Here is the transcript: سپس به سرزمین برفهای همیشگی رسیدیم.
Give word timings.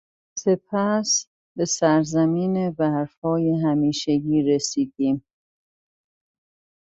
سپس 0.37 1.27
به 1.55 1.65
سرزمین 1.65 2.71
برفهای 2.71 3.55
همیشگی 3.63 4.41
رسیدیم. 4.41 5.25